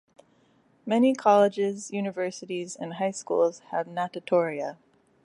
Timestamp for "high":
2.95-3.11